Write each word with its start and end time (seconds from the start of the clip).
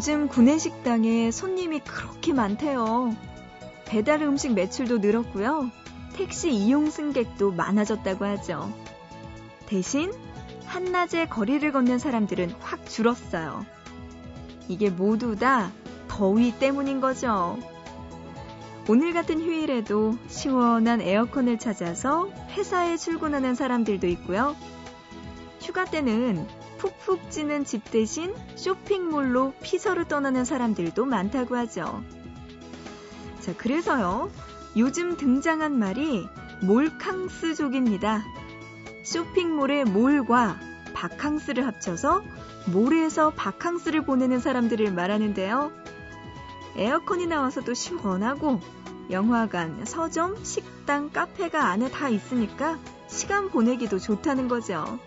요즘 0.00 0.28
구내식당에 0.28 1.30
손님이 1.30 1.80
그렇게 1.80 2.32
많대요. 2.32 3.14
배달 3.84 4.22
음식 4.22 4.54
매출도 4.54 4.96
늘었고요. 4.96 5.70
택시 6.14 6.50
이용 6.52 6.88
승객도 6.88 7.52
많아졌다고 7.52 8.24
하죠. 8.24 8.72
대신 9.66 10.10
한낮에 10.64 11.26
거리를 11.26 11.70
걷는 11.70 11.98
사람들은 11.98 12.54
확 12.60 12.86
줄었어요. 12.86 13.66
이게 14.68 14.88
모두 14.88 15.36
다 15.36 15.70
더위 16.08 16.58
때문인 16.58 17.02
거죠. 17.02 17.58
오늘 18.88 19.12
같은 19.12 19.38
휴일에도 19.42 20.16
시원한 20.28 21.02
에어컨을 21.02 21.58
찾아서 21.58 22.30
회사에 22.52 22.96
출근하는 22.96 23.54
사람들도 23.54 24.06
있고요. 24.06 24.56
휴가 25.60 25.84
때는 25.84 26.48
푹푹 26.80 27.30
찌는 27.30 27.66
집 27.66 27.90
대신 27.90 28.34
쇼핑몰로 28.56 29.52
피서를 29.62 30.08
떠나는 30.08 30.46
사람들도 30.46 31.04
많다고 31.04 31.54
하죠. 31.56 32.02
자, 33.40 33.54
그래서요. 33.54 34.30
요즘 34.78 35.18
등장한 35.18 35.78
말이 35.78 36.26
몰캉스족입니다. 36.62 38.24
쇼핑몰의 39.04 39.84
몰과 39.84 40.58
바캉스를 40.94 41.66
합쳐서 41.66 42.22
몰에서 42.72 43.30
바캉스를 43.30 44.06
보내는 44.06 44.40
사람들을 44.40 44.90
말하는데요. 44.92 45.72
에어컨이 46.76 47.26
나와서 47.26 47.60
도 47.60 47.74
시원하고 47.74 48.60
영화관, 49.10 49.84
서점, 49.84 50.42
식당, 50.44 51.10
카페가 51.10 51.62
안에 51.62 51.90
다 51.90 52.08
있으니까 52.08 52.78
시간 53.08 53.50
보내기도 53.50 53.98
좋다는 53.98 54.48
거죠. 54.48 54.98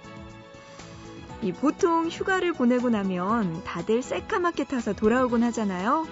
이 1.43 1.51
보통 1.51 2.07
휴가를 2.07 2.53
보내고 2.53 2.89
나면 2.89 3.65
다들 3.65 4.01
새까맣게 4.01 4.63
타서 4.63 4.93
돌아오곤 4.93 5.43
하잖아요. 5.43 6.07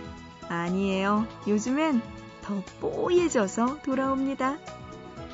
아니에요. 0.49 1.25
요즘엔 1.47 2.01
더 2.41 2.61
뽀얘져서 2.81 3.81
돌아옵니다. 3.81 4.57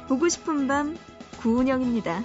보고 0.08 0.30
싶은 0.30 0.68
밤 0.68 0.95
구은영입니다. 1.42 2.23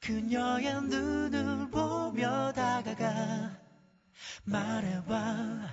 그녀의 0.00 0.82
눈을 0.82 1.70
보며 1.70 2.52
다가가 2.52 3.61
말해봐. 4.44 5.68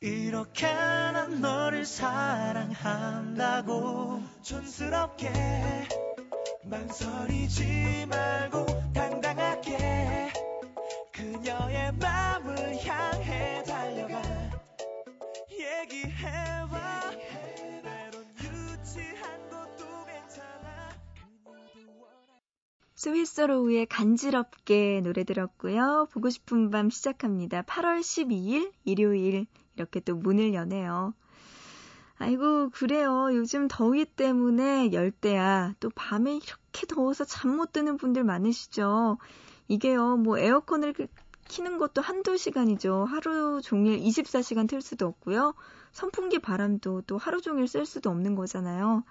이렇게 0.00 0.66
난 0.66 1.40
너를 1.40 1.84
사랑한다고. 1.86 2.72
촌스럽게 4.42 5.30
망설이지 6.64 8.06
말고 8.08 8.71
스위스로우의 23.02 23.86
간지럽게 23.86 25.00
노래 25.02 25.24
들었고요. 25.24 26.06
보고 26.12 26.30
싶은 26.30 26.70
밤 26.70 26.88
시작합니다. 26.88 27.62
8월 27.62 27.98
12일 27.98 28.70
일요일 28.84 29.46
이렇게 29.74 29.98
또 29.98 30.14
문을 30.14 30.54
여네요. 30.54 31.12
아이고 32.18 32.70
그래요. 32.70 33.30
요즘 33.32 33.66
더위 33.66 34.04
때문에 34.04 34.92
열대야. 34.92 35.74
또 35.80 35.90
밤에 35.96 36.36
이렇게 36.36 36.86
더워서 36.86 37.24
잠 37.24 37.56
못 37.56 37.72
드는 37.72 37.96
분들 37.96 38.22
많으시죠. 38.22 39.18
이게요. 39.66 40.18
뭐 40.18 40.38
에어컨을 40.38 40.94
키는 41.48 41.78
것도 41.78 42.02
한두 42.02 42.36
시간이죠. 42.36 43.04
하루 43.06 43.60
종일 43.62 43.98
24시간 43.98 44.68
틀 44.68 44.80
수도 44.80 45.06
없고요. 45.06 45.54
선풍기 45.90 46.38
바람도 46.38 47.02
또 47.08 47.18
하루 47.18 47.40
종일 47.40 47.66
쓸 47.66 47.84
수도 47.84 48.10
없는 48.10 48.36
거잖아요. 48.36 49.02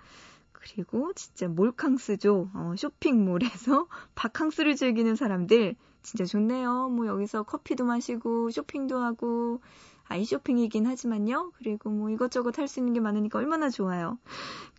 그리고 0.51 1.13
진짜 1.13 1.47
몰캉스죠. 1.47 2.49
어, 2.53 2.73
쇼핑몰에서 2.77 3.87
바캉스를 4.15 4.75
즐기는 4.75 5.15
사람들 5.15 5.75
진짜 6.01 6.25
좋네요. 6.25 6.89
뭐 6.89 7.07
여기서 7.07 7.43
커피도 7.43 7.85
마시고 7.85 8.49
쇼핑도 8.51 8.97
하고 8.97 9.61
아이쇼핑이긴 10.07 10.85
하지만요. 10.87 11.51
그리고 11.57 11.89
뭐 11.89 12.09
이것저것 12.09 12.57
할 12.57 12.67
수 12.67 12.79
있는 12.79 12.93
게 12.93 12.99
많으니까 12.99 13.39
얼마나 13.39 13.69
좋아요. 13.69 14.17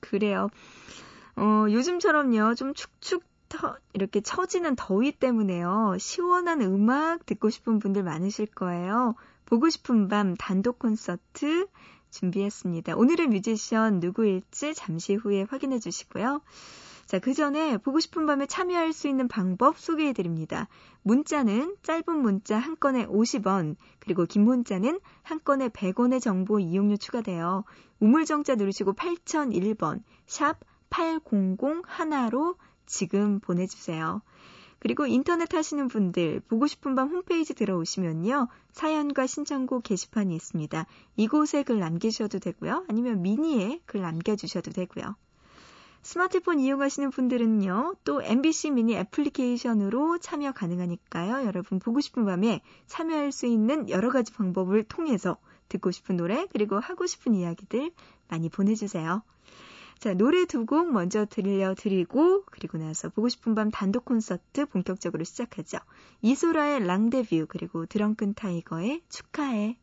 그래요. 0.01 0.49
어, 1.37 1.67
요즘처럼요. 1.71 2.55
좀 2.55 2.75
축축 2.75 3.25
터, 3.49 3.77
이렇게 3.93 4.21
처지는 4.21 4.77
더위 4.77 5.13
때문에요. 5.13 5.97
시원한 5.99 6.63
음악 6.63 7.27
듣고 7.27 7.51
싶은 7.51 7.79
분들 7.79 8.03
많으실 8.03 8.47
거예요. 8.47 9.15
보고 9.45 9.69
싶은 9.69 10.09
밤 10.09 10.35
단독 10.37 10.79
콘서트 10.79 11.67
준비했습니다. 12.13 12.95
오늘의 12.95 13.27
뮤지션 13.27 13.99
누구일지 13.99 14.75
잠시 14.75 15.15
후에 15.15 15.45
확인해 15.49 15.81
주시고요. 15.81 16.41
자, 17.07 17.19
그 17.19 17.35
전에 17.35 17.77
보고 17.79 18.01
싶은 18.01 18.27
밤에 18.27 18.47
참여할 18.47 18.93
수 18.93 19.09
있는 19.09 19.29
방법 19.29 19.79
소개해 19.79 20.13
드립니다. 20.13 20.69
문자는 21.03 21.77
짧은 21.83 22.17
문자 22.23 22.57
한 22.57 22.77
건에 22.79 23.07
50원, 23.07 23.77
그리고 23.99 24.25
긴 24.25 24.45
문자는 24.45 25.01
한 25.23 25.41
건에 25.45 25.69
100원의 25.69 26.23
정보 26.23 26.61
이용료 26.61 26.97
추가돼요. 26.97 27.65
우물정자 27.99 28.55
누르시고 28.55 28.95
8001번, 28.95 30.03
샵 30.27 30.61
8001로 30.91 32.57
지금 32.87 33.41
보내주세요. 33.41 34.23
그리고 34.83 35.07
인터넷 35.07 35.55
하시는 35.55 35.87
분들 35.87 36.41
보고 36.49 36.67
싶은 36.67 36.97
밤 36.97 37.09
홈페이지 37.09 37.55
들어오시면요. 37.55 38.49
사연과 38.73 39.29
신청곡 39.29 39.85
게시판이 39.85 40.35
있습니다. 40.35 40.87
이곳에 41.15 41.63
글 41.63 41.79
남기셔도 41.79 42.41
되고요. 42.41 42.85
아니면 42.89 43.23
미니에 43.23 43.81
글 43.87 44.01
남겨주셔도 44.01 44.73
되고요. 44.73 45.15
스마트폰 46.03 46.59
이용하시는 46.59 47.11
분들은요. 47.11 47.95
또 48.03 48.25
MBC 48.25 48.73
미니 48.73 48.97
애플리케이션으로 48.97 50.19
참여 50.19 50.51
가능하니까요. 50.51 51.47
여러분 51.47 51.79
보고 51.79 52.01
싶은 52.01 52.25
밤에 52.25 52.61
참여할 52.89 53.31
수 53.31 53.47
있는 53.47 53.89
여러 53.89 54.11
가지 54.11 54.33
방법을 54.33 54.83
통해서 54.83 55.37
듣고 55.69 55.93
싶은 55.93 56.17
노래 56.17 56.49
그리고 56.51 56.81
하고 56.81 57.07
싶은 57.07 57.37
이야기들 57.37 57.93
많이 58.27 58.49
보내주세요. 58.49 59.23
자, 60.03 60.15
노래 60.15 60.47
두 60.47 60.67
곡 60.67 60.91
먼저 60.91 61.25
들려드리고, 61.27 62.47
그리고 62.47 62.77
나서 62.77 63.09
보고 63.09 63.29
싶은 63.29 63.55
밤 63.55 63.71
단독 63.71 64.05
콘서트 64.05 64.67
본격적으로 64.67 65.23
시작하죠. 65.23 65.79
이소라의 66.23 66.85
랑데뷰, 66.85 67.47
그리고 67.49 67.87
드렁큰 67.87 68.35
타이거의 68.35 69.03
축하해. 69.09 69.79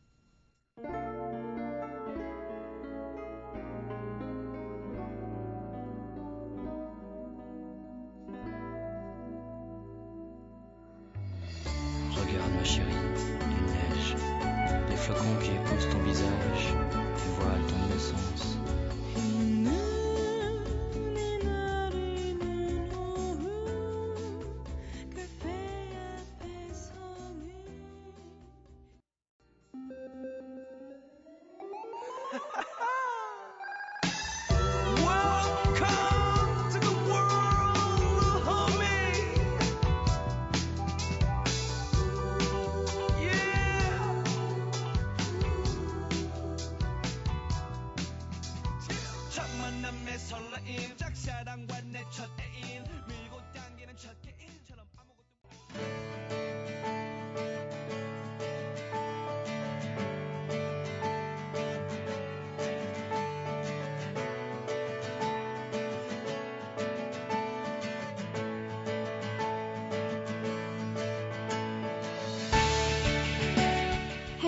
Flocons 15.00 15.40
qui 15.42 15.52
épousent 15.56 15.88
ton 15.90 16.04
visage 16.04 16.76
voilent 17.38 17.66
ton 17.68 17.96
essence. 17.96 18.49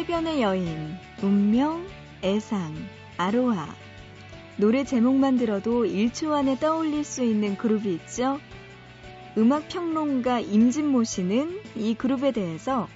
해변의 0.02 0.42
여인, 0.42 0.96
운명, 1.22 1.86
애상, 2.24 2.74
아로하. 3.16 3.81
노래 4.62 4.84
제목만 4.84 5.38
들어도 5.38 5.82
1초 5.82 6.30
안에 6.30 6.56
떠올릴 6.60 7.02
수 7.02 7.24
있는 7.24 7.56
그룹이 7.56 7.94
있죠? 7.94 8.38
음악 9.36 9.66
평론가 9.68 10.38
임진모 10.38 11.02
씨는 11.02 11.58
이 11.74 11.96
그룹에 11.96 12.30
대해서 12.30 12.86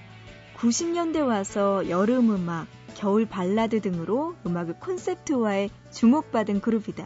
90년대 0.55 1.27
와서 1.27 1.89
여름 1.89 2.31
음악, 2.33 2.67
겨울 2.95 3.25
발라드 3.25 3.81
등으로 3.81 4.35
음악을 4.45 4.75
콘셉트화해 4.79 5.69
주목받은 5.91 6.61
그룹이다. 6.61 7.05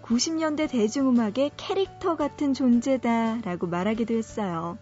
90년대 0.00 0.70
대중음악의 0.70 1.50
캐릭터 1.56 2.14
같은 2.14 2.54
존재다라고 2.54 3.66
말하기도 3.66 4.14
했어요. 4.14 4.78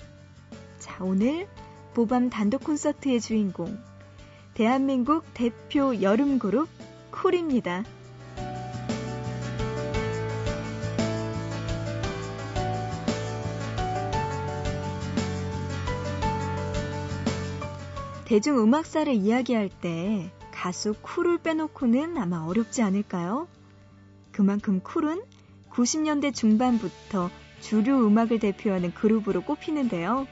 자, 0.78 1.02
오늘 1.02 1.48
보밤 1.94 2.28
단독 2.28 2.64
콘서트의 2.64 3.22
주인공, 3.22 3.78
대한민국 4.52 5.24
대표 5.32 6.02
여름 6.02 6.38
그룹 6.38 6.68
쿨입니다. 7.12 7.82
대중음악사를 18.24 19.12
이야기할 19.12 19.68
때 19.68 20.30
가수 20.50 20.94
쿨을 21.02 21.38
빼놓고는 21.38 22.16
아마 22.16 22.44
어렵지 22.46 22.82
않을까요? 22.82 23.48
그만큼 24.32 24.80
쿨은 24.80 25.22
90년대 25.70 26.34
중반부터 26.34 27.30
주류 27.60 28.06
음악을 28.06 28.38
대표하는 28.38 28.94
그룹으로 28.94 29.42
꼽히는데요. 29.42 30.26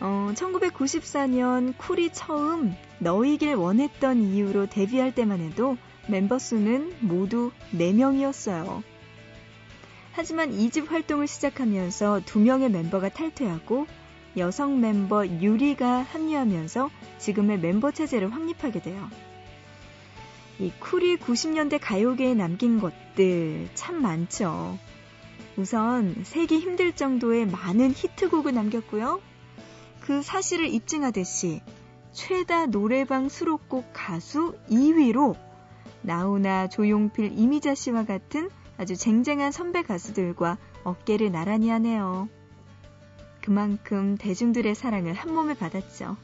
어, 0.00 0.32
1994년 0.34 1.76
쿨이 1.76 2.12
처음 2.12 2.74
너이길 2.98 3.54
원했던 3.54 4.22
이유로 4.22 4.66
데뷔할 4.66 5.14
때만 5.14 5.40
해도 5.40 5.76
멤버 6.08 6.38
수는 6.38 6.94
모두 7.00 7.52
4명이었어요. 7.72 8.82
하지만 10.12 10.50
2집 10.50 10.88
활동을 10.88 11.26
시작하면서 11.26 12.22
2명의 12.26 12.70
멤버가 12.70 13.08
탈퇴하고 13.08 13.86
여성 14.36 14.80
멤버 14.80 15.26
유리가 15.26 16.02
합류하면서 16.02 16.90
지금의 17.18 17.58
멤버 17.58 17.90
체제를 17.90 18.32
확립하게 18.32 18.80
돼요. 18.80 19.08
이 20.58 20.70
쿨이 20.78 21.16
90년대 21.16 21.78
가요계에 21.80 22.34
남긴 22.34 22.80
것들 22.80 23.68
참 23.74 24.02
많죠. 24.02 24.78
우선 25.56 26.14
세기 26.22 26.58
힘들 26.58 26.92
정도의 26.92 27.46
많은 27.46 27.92
히트곡을 27.94 28.54
남겼고요. 28.54 29.20
그 30.00 30.22
사실을 30.22 30.68
입증하듯이 30.68 31.62
최다 32.12 32.66
노래방 32.66 33.28
수록곡 33.28 33.90
가수 33.92 34.54
2위로 34.70 35.36
나훈아, 36.02 36.68
조용필, 36.68 37.38
이미자 37.38 37.74
씨와 37.74 38.04
같은 38.04 38.50
아주 38.76 38.96
쟁쟁한 38.96 39.52
선배 39.52 39.82
가수들과 39.82 40.56
어깨를 40.84 41.30
나란히 41.30 41.68
하네요. 41.70 42.28
그만큼 43.42 44.16
대중들의 44.16 44.74
사랑을 44.74 45.14
한 45.14 45.34
몸에 45.34 45.54
받았죠. 45.54 46.16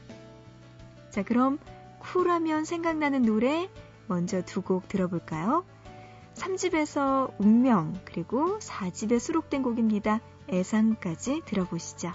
자, 1.09 1.23
그럼 1.23 1.57
쿨하면 1.99 2.65
생각나는 2.65 3.23
노래 3.23 3.69
먼저 4.07 4.41
두 4.43 4.61
곡 4.61 4.87
들어볼까요? 4.87 5.65
3집에서 6.35 7.33
운명, 7.39 7.99
그리고 8.05 8.59
4집에 8.59 9.19
수록된 9.19 9.63
곡입니다. 9.63 10.19
애상까지 10.49 11.41
들어보시죠. 11.45 12.11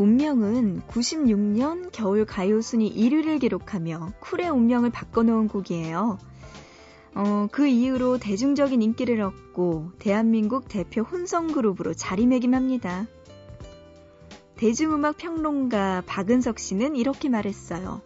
운명은 0.00 0.80
96년 0.88 1.90
겨울 1.92 2.24
가요순위 2.24 2.90
1위를 2.96 3.38
기록하며 3.38 4.14
쿨의 4.20 4.48
운명을 4.48 4.88
바꿔놓은 4.88 5.48
곡이에요. 5.48 6.16
어, 7.14 7.48
그 7.52 7.66
이후로 7.66 8.16
대중적인 8.16 8.80
인기를 8.80 9.20
얻고 9.20 9.92
대한민국 9.98 10.68
대표 10.68 11.02
혼성그룹으로 11.02 11.92
자리매김합니다. 11.92 13.08
대중음악 14.56 15.18
평론가 15.18 16.04
박은석 16.06 16.58
씨는 16.58 16.96
이렇게 16.96 17.28
말했어요. 17.28 18.00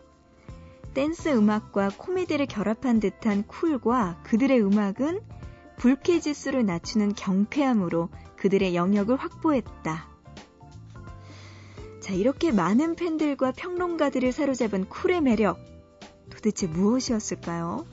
댄스 0.95 1.29
음악과 1.29 1.91
코미디를 1.97 2.47
결합한 2.47 2.99
듯한 2.99 3.45
쿨과 3.47 4.21
그들의 4.25 4.61
음악은 4.61 5.21
불쾌 5.77 6.19
지수를 6.19 6.67
낮추는 6.67 7.15
경쾌함으로 7.15 8.09
그들의 8.35 8.75
영역을 8.75 9.15
확보했다. 9.15 10.14
자, 12.05 12.13
이렇게 12.13 12.53
많은 12.53 12.97
팬들과 12.97 13.53
평론가들을 13.53 14.31
사로잡은 14.31 14.91
쿨의 14.91 15.23
매력. 15.23 15.59
도대체 16.29 16.67
무엇이었을까요? 16.67 17.87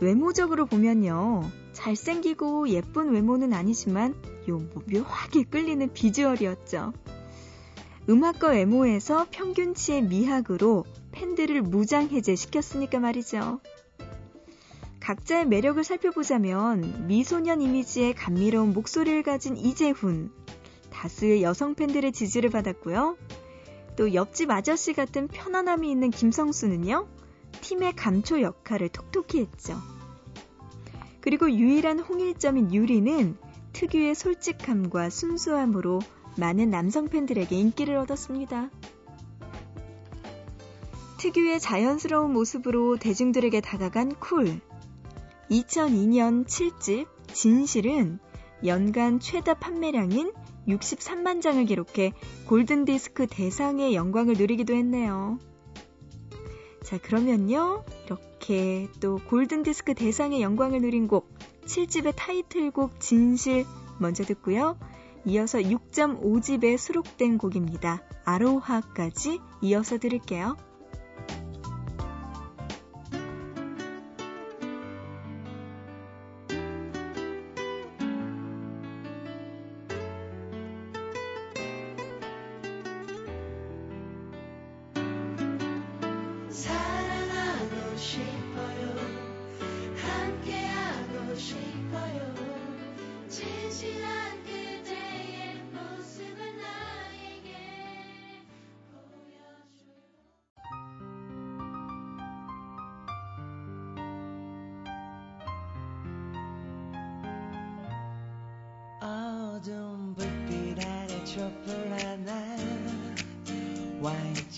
외모적으로 0.00 0.66
보면요. 0.66 1.48
잘생기고 1.72 2.70
예쁜 2.70 3.12
외모는 3.12 3.52
아니지만 3.52 4.16
요뭐 4.48 4.82
묘하게 4.92 5.44
끌리는 5.44 5.92
비주얼이었죠. 5.92 6.92
음악과 8.08 8.48
외모에서 8.48 9.28
평균치의 9.30 10.02
미학으로 10.02 10.84
팬들을 11.12 11.62
무장해제시켰으니까 11.62 12.98
말이죠. 12.98 13.60
각자의 14.98 15.46
매력을 15.46 15.84
살펴보자면 15.84 17.06
미소년 17.06 17.62
이미지의 17.62 18.14
감미로운 18.14 18.72
목소리를 18.72 19.22
가진 19.22 19.56
이재훈, 19.56 20.32
다수의 21.00 21.42
여성 21.42 21.74
팬들의 21.74 22.12
지지를 22.12 22.50
받았고요. 22.50 23.16
또 23.96 24.12
옆집 24.12 24.50
아저씨 24.50 24.92
같은 24.92 25.28
편안함이 25.28 25.90
있는 25.90 26.10
김성수는요, 26.10 27.08
팀의 27.62 27.96
감초 27.96 28.42
역할을 28.42 28.90
톡톡히 28.90 29.40
했죠. 29.40 29.78
그리고 31.22 31.50
유일한 31.50 32.00
홍일점인 32.00 32.74
유리는 32.74 33.34
특유의 33.72 34.14
솔직함과 34.14 35.08
순수함으로 35.08 36.00
많은 36.36 36.68
남성 36.68 37.08
팬들에게 37.08 37.56
인기를 37.56 37.96
얻었습니다. 37.96 38.68
특유의 41.16 41.60
자연스러운 41.60 42.30
모습으로 42.34 42.98
대중들에게 42.98 43.58
다가간 43.62 44.16
쿨. 44.16 44.60
2002년 45.50 46.44
7집 46.44 47.06
진실은 47.32 48.18
연간 48.66 49.18
최다 49.18 49.54
판매량인 49.54 50.32
63만 50.70 51.40
장을 51.42 51.64
기록해 51.64 52.12
골든디스크 52.46 53.26
대상의 53.28 53.94
영광을 53.94 54.34
누리기도 54.34 54.74
했네요. 54.74 55.38
자, 56.82 56.98
그러면요. 56.98 57.84
이렇게 58.06 58.88
또 59.00 59.20
골든디스크 59.28 59.94
대상의 59.94 60.42
영광을 60.42 60.80
누린 60.80 61.08
곡 61.08 61.28
7집의 61.66 62.14
타이틀곡 62.16 63.00
진실 63.00 63.64
먼저 63.98 64.24
듣고요. 64.24 64.78
이어서 65.26 65.58
6.5집에 65.58 66.78
수록된 66.78 67.38
곡입니다. 67.38 68.02
아로하까지 68.24 69.40
이어서 69.62 69.98
들을게요. 69.98 70.56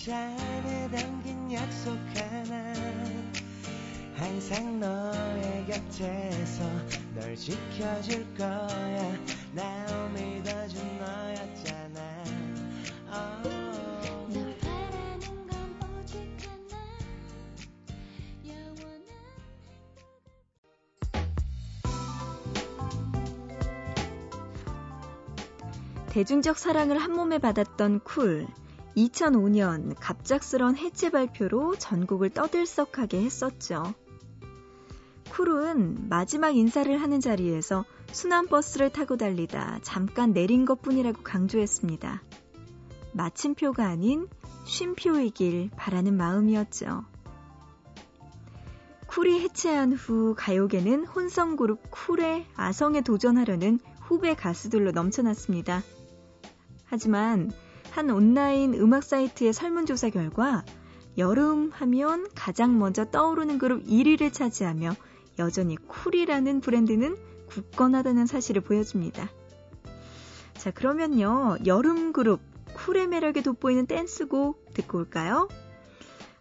와인잔에 0.05 0.89
담긴 0.91 1.53
약속 1.53 1.97
하나. 2.15 2.73
항상 4.15 4.79
너의 4.79 5.65
곁에서 5.65 6.63
널 7.15 7.35
지켜줄 7.35 8.35
거야. 8.35 9.17
날 9.53 10.11
믿어준 10.11 10.99
너였잖아. 10.99 12.23
Oh. 13.13 13.63
대중적 26.09 26.59
사랑을 26.59 26.99
한 26.99 27.11
몸에 27.13 27.39
받았던 27.39 28.01
쿨. 28.01 28.47
2005년 28.95 29.95
갑작스런 29.99 30.77
해체 30.77 31.09
발표로 31.09 31.75
전국을 31.77 32.29
떠들썩하게 32.29 33.21
했었죠. 33.21 33.93
쿨은 35.31 36.09
마지막 36.09 36.55
인사를 36.55 37.01
하는 37.01 37.19
자리에서 37.19 37.85
순환버스를 38.11 38.91
타고 38.91 39.17
달리다 39.17 39.79
잠깐 39.81 40.31
내린 40.31 40.65
것 40.65 40.81
뿐이라고 40.81 41.23
강조했습니다. 41.23 42.21
마침표가 43.13 43.87
아닌 43.87 44.27
쉼표이길 44.65 45.71
바라는 45.75 46.15
마음이었죠. 46.15 47.05
쿨이 49.07 49.41
해체한 49.41 49.93
후 49.93 50.35
가요계는 50.37 51.05
혼성그룹 51.05 51.91
쿨의 51.91 52.45
아성에 52.55 53.01
도전하려는 53.01 53.79
후배 54.01 54.35
가수들로 54.35 54.91
넘쳐났습니다. 54.91 55.83
하지만 56.85 57.51
한 57.93 58.09
온라인 58.09 58.73
음악 58.73 59.03
사이트의 59.03 59.53
설문조사 59.53 60.09
결과 60.09 60.65
여름 61.19 61.69
하면 61.69 62.27
가장 62.33 62.79
먼저 62.79 63.05
떠오르는 63.05 63.59
그룹 63.59 63.83
1위를 63.85 64.33
차지하며 64.33 64.95
여전히 65.37 65.75
쿨이라는 65.75 66.61
브랜드는 66.61 67.15
굳건하다는 67.49 68.25
사실을 68.25 68.63
보여줍니다. 68.63 69.29
자, 70.55 70.71
그러면요. 70.71 71.57
여름 71.67 72.13
그룹 72.13 72.41
쿨의 72.73 73.05
매력에 73.09 73.43
돋보이는 73.43 73.85
댄스곡 73.85 74.73
듣고 74.73 74.97
올까요? 74.97 75.47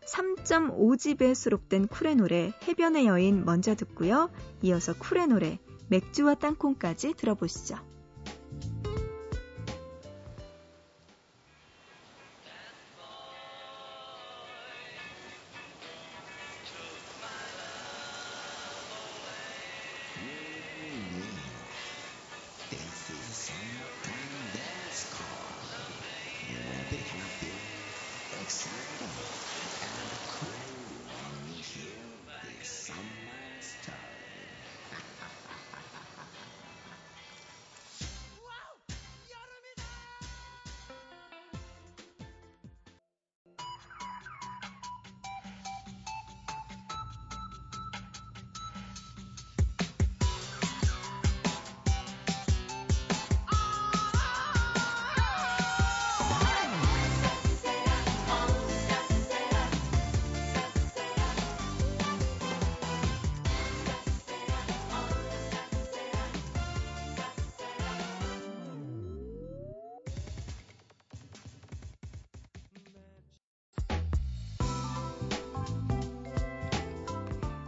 3.5집에 0.07 1.35
수록된 1.35 1.87
쿨의 1.87 2.15
노래 2.15 2.55
해변의 2.67 3.05
여인 3.05 3.45
먼저 3.45 3.75
듣고요. 3.75 4.31
이어서 4.63 4.95
쿨의 4.95 5.27
노래 5.27 5.59
맥주와 5.89 6.35
땅콩까지 6.37 7.13
들어보시죠. 7.13 7.92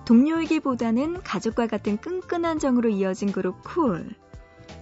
동료이기보다는 0.06 1.22
가족과 1.22 1.66
같은 1.66 1.96
끈끈한 1.96 2.58
정으로 2.58 2.90
이어진 2.90 3.32
그룹 3.32 3.62
쿨. 3.64 4.14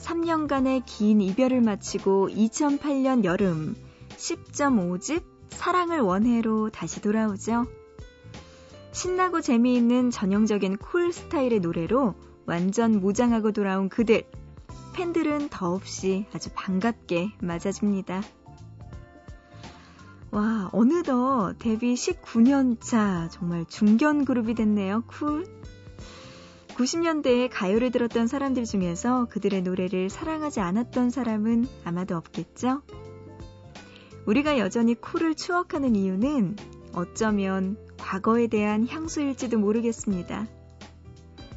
3년간의 0.01 0.83
긴 0.85 1.21
이별을 1.21 1.61
마치고 1.61 2.29
2008년 2.31 3.25
여름 3.25 3.77
10.5집 4.17 5.23
사랑을 5.51 6.01
원해로 6.01 6.71
다시 6.71 7.01
돌아오죠. 7.01 7.67
신나고 8.91 9.41
재미있는 9.41 10.11
전형적인 10.11 10.79
쿨 10.79 11.13
스타일의 11.13 11.61
노래로 11.61 12.15
완전 12.47 13.01
무장하고 13.01 13.53
돌아온 13.53 13.89
그들. 13.89 14.25
팬들은 14.95 15.49
더없이 15.49 16.27
아주 16.35 16.51
반갑게 16.55 17.33
맞아줍니다. 17.41 18.23
와, 20.33 20.71
어느덧 20.73 21.57
데뷔 21.59 21.93
19년 21.93 22.81
차 22.81 23.29
정말 23.31 23.67
중견 23.67 24.25
그룹이 24.25 24.55
됐네요. 24.55 25.05
쿨. 25.07 25.45
90년대에 26.69 27.51
가요를 27.53 27.91
들었던 27.91 28.29
사람들 28.29 28.65
중에서 28.65 29.27
그들의 29.27 29.61
노래를 29.61 30.09
사랑하지 30.09 30.61
않았던 30.61 31.11
사람은 31.11 31.69
아마도 31.85 32.17
없겠죠? 32.17 32.81
우리가 34.25 34.59
여전히 34.59 34.95
쿨을 34.95 35.35
추억하는 35.35 35.95
이유는 35.95 36.57
어쩌면 36.95 37.77
과거에 37.99 38.47
대한 38.47 38.89
향수일지도 38.89 39.59
모르겠습니다. 39.59 40.47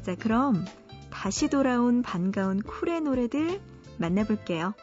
자, 0.02 0.14
그럼 0.16 0.66
다시 1.10 1.48
돌아온 1.48 2.02
반가운 2.02 2.60
쿨의 2.60 3.00
노래들 3.00 3.58
만나볼게요. 3.96 4.74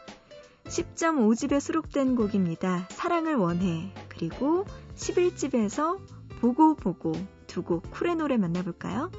10.5집에 0.74 1.60
수록된 1.60 2.16
곡입니다. 2.16 2.88
사랑을 2.90 3.36
원해. 3.36 3.94
그리고 4.08 4.64
11집에서 4.96 6.00
보고 6.40 6.74
보고 6.74 7.12
두 7.46 7.62
곡 7.62 7.88
쿨의 7.92 8.16
노래 8.16 8.36
만나볼까요? 8.36 9.12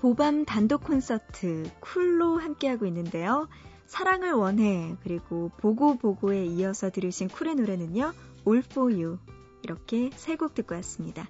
보밤 0.00 0.46
단독 0.46 0.84
콘서트 0.84 1.70
쿨로 1.80 2.38
함께하고 2.38 2.86
있는데요. 2.86 3.48
사랑을 3.86 4.32
원해 4.32 4.96
그리고 5.02 5.50
보고 5.58 5.98
보고에 5.98 6.46
이어서 6.46 6.90
들으신 6.90 7.28
쿨의 7.28 7.56
노래는요. 7.56 8.12
All 8.46 8.64
for 8.64 8.92
You 8.92 9.18
이렇게 9.62 10.10
세 10.14 10.36
곡 10.36 10.54
듣고 10.54 10.74
왔습니다. 10.76 11.28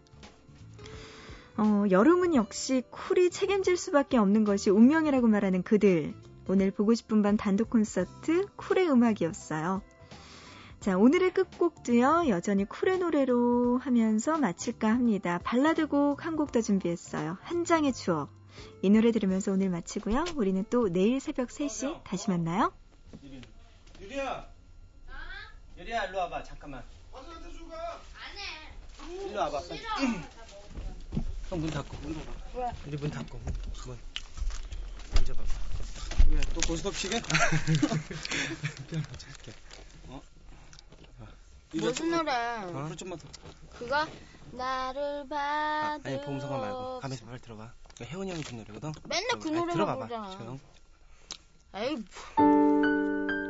어, 1.57 1.85
여름은 1.91 2.35
역시 2.37 2.85
쿨이 2.91 3.31
책임질 3.31 3.77
수밖에 3.77 4.19
없는 4.19 4.45
것이 4.45 4.71
운명이라고 4.71 5.27
말하는 5.27 5.62
그들. 5.62 6.15
오늘 6.49 6.71
보고 6.71 6.95
싶은 6.95 7.23
밤 7.23 7.37
단독 7.37 7.71
콘서트 7.71 8.47
쿨의 8.57 8.89
음악이었어요. 8.89 9.83
자, 10.79 10.97
오늘의 10.97 11.35
끝곡도요, 11.35 12.27
여전히 12.29 12.65
쿨의 12.67 13.00
노래로 13.00 13.79
하면서 13.79 14.39
마칠까 14.39 14.89
합니다. 14.89 15.41
발라드 15.45 15.89
곡 15.89 16.25
한 16.25 16.37
곡 16.37 16.53
더 16.53 16.61
준비했어요. 16.61 17.37
한 17.43 17.65
장의 17.65 17.93
추억. 17.93 18.39
이 18.83 18.90
노래 18.90 19.12
들으면서 19.12 19.52
오늘 19.52 19.69
마치고요. 19.71 20.25
우리는 20.37 20.64
또 20.71 20.88
내일 20.88 21.21
새벽 21.21 21.49
3시 21.49 22.02
다시 22.05 22.31
만나요. 22.31 22.73
유리야. 24.00 24.49
유리야 25.76 26.05
일로 26.07 26.19
와봐 26.19 26.43
잠깐만. 26.45 26.83
일로 29.09 29.40
와봐. 29.40 29.61
형문 31.50 31.71
닫고. 31.71 31.97
문 31.99 32.14
닫아. 32.14 32.33
왜? 32.55 32.73
유리 32.87 32.97
문 32.97 33.11
닫고. 33.11 33.38
문. 33.38 33.99
앉아봐봐. 35.17 35.52
왜또 36.31 36.61
고스톱? 36.67 36.95
그냥 38.88 39.05
잘게. 39.19 39.52
어? 40.09 40.23
무슨 41.73 42.11
노래? 42.11 42.33
어? 42.33 42.87
불 42.87 42.97
좀만 42.97 43.19
더. 43.19 43.29
그거 43.79 44.07
나를 44.52 45.25
아, 45.31 45.99
받을 45.99 46.12
아니 46.12 46.25
봉성아 46.25 46.59
말고 46.59 47.00
가면서 47.00 47.25
빨리 47.26 47.40
들어봐. 47.40 47.73
이거 48.00 48.09
혜원이 48.09 48.30
형이 48.30 48.42
준 48.42 48.57
노래거든. 48.59 48.92
맨날 49.07 49.38
그 49.38 49.49
노래만 49.49 49.70
들어봐봐. 49.75 49.98
부르잖아. 50.07 50.31
조용. 50.31 50.61
에이 51.75 51.96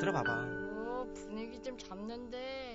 들어봐봐. 0.01 0.35
뭐 0.35 1.07
분위기 1.15 1.63
좀 1.63 1.79
잡는데 1.79 2.70